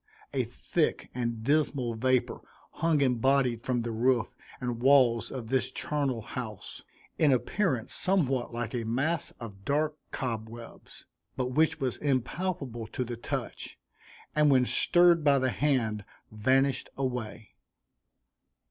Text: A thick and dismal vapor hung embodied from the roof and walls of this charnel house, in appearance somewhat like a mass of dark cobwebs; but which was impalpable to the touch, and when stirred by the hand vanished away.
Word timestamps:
A 0.33 0.45
thick 0.45 1.11
and 1.13 1.43
dismal 1.43 1.93
vapor 1.93 2.39
hung 2.71 3.01
embodied 3.01 3.61
from 3.63 3.81
the 3.81 3.91
roof 3.91 4.33
and 4.59 4.81
walls 4.81 5.29
of 5.29 5.49
this 5.49 5.69
charnel 5.69 6.21
house, 6.23 6.83
in 7.19 7.31
appearance 7.31 7.93
somewhat 7.93 8.51
like 8.51 8.73
a 8.73 8.83
mass 8.83 9.29
of 9.39 9.63
dark 9.63 9.95
cobwebs; 10.09 11.05
but 11.37 11.51
which 11.51 11.79
was 11.79 11.97
impalpable 11.97 12.87
to 12.87 13.03
the 13.03 13.15
touch, 13.15 13.77
and 14.35 14.49
when 14.49 14.65
stirred 14.65 15.23
by 15.23 15.37
the 15.37 15.51
hand 15.51 16.03
vanished 16.31 16.89
away. 16.97 17.49